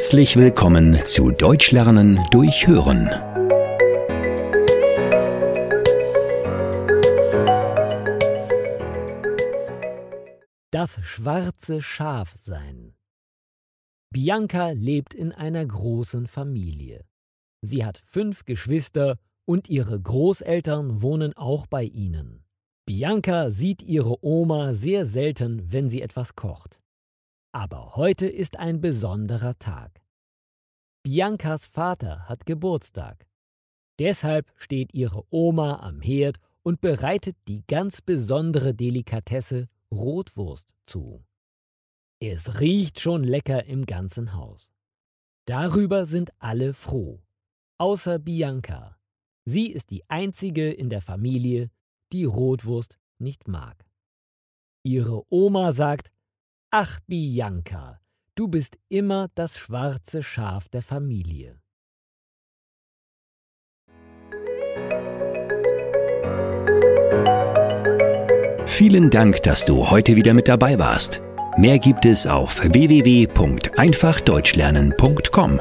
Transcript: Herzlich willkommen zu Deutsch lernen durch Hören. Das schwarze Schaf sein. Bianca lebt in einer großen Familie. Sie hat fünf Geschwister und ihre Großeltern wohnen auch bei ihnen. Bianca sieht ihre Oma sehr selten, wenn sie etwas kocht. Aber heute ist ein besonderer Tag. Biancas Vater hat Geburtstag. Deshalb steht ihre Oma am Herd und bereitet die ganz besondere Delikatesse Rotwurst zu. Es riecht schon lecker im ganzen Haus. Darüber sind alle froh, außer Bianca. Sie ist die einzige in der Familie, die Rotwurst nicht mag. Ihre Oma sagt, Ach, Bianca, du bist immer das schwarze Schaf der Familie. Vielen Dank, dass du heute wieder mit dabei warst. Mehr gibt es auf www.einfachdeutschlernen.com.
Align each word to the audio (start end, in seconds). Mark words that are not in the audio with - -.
Herzlich 0.00 0.34
willkommen 0.38 0.96
zu 1.04 1.30
Deutsch 1.30 1.72
lernen 1.72 2.24
durch 2.30 2.66
Hören. 2.66 3.04
Das 10.70 10.98
schwarze 11.02 11.82
Schaf 11.82 12.32
sein. 12.34 12.94
Bianca 14.10 14.70
lebt 14.70 15.12
in 15.12 15.32
einer 15.32 15.66
großen 15.66 16.26
Familie. 16.28 17.04
Sie 17.62 17.84
hat 17.84 17.98
fünf 18.02 18.46
Geschwister 18.46 19.18
und 19.46 19.68
ihre 19.68 20.00
Großeltern 20.00 21.02
wohnen 21.02 21.36
auch 21.36 21.66
bei 21.66 21.82
ihnen. 21.84 22.46
Bianca 22.86 23.50
sieht 23.50 23.82
ihre 23.82 24.24
Oma 24.24 24.72
sehr 24.72 25.04
selten, 25.04 25.60
wenn 25.70 25.90
sie 25.90 26.00
etwas 26.00 26.34
kocht. 26.36 26.80
Aber 27.52 27.96
heute 27.96 28.26
ist 28.26 28.58
ein 28.58 28.80
besonderer 28.80 29.58
Tag. 29.58 30.00
Biancas 31.02 31.66
Vater 31.66 32.28
hat 32.28 32.46
Geburtstag. 32.46 33.26
Deshalb 33.98 34.52
steht 34.56 34.94
ihre 34.94 35.24
Oma 35.30 35.80
am 35.80 36.00
Herd 36.00 36.38
und 36.62 36.80
bereitet 36.80 37.36
die 37.48 37.64
ganz 37.66 38.02
besondere 38.02 38.72
Delikatesse 38.74 39.68
Rotwurst 39.90 40.70
zu. 40.86 41.24
Es 42.22 42.60
riecht 42.60 43.00
schon 43.00 43.24
lecker 43.24 43.64
im 43.64 43.84
ganzen 43.86 44.34
Haus. 44.34 44.70
Darüber 45.46 46.06
sind 46.06 46.30
alle 46.38 46.72
froh, 46.74 47.22
außer 47.78 48.18
Bianca. 48.20 48.96
Sie 49.44 49.72
ist 49.72 49.90
die 49.90 50.08
einzige 50.08 50.70
in 50.70 50.88
der 50.90 51.00
Familie, 51.00 51.70
die 52.12 52.24
Rotwurst 52.24 52.98
nicht 53.18 53.48
mag. 53.48 53.84
Ihre 54.84 55.22
Oma 55.32 55.72
sagt, 55.72 56.12
Ach, 56.72 57.00
Bianca, 57.08 57.98
du 58.36 58.46
bist 58.46 58.78
immer 58.88 59.26
das 59.34 59.58
schwarze 59.58 60.22
Schaf 60.22 60.68
der 60.68 60.82
Familie. 60.82 61.58
Vielen 68.66 69.10
Dank, 69.10 69.42
dass 69.42 69.66
du 69.66 69.90
heute 69.90 70.14
wieder 70.14 70.32
mit 70.32 70.46
dabei 70.46 70.78
warst. 70.78 71.22
Mehr 71.56 71.80
gibt 71.80 72.04
es 72.06 72.28
auf 72.28 72.62
www.einfachdeutschlernen.com. 72.62 75.60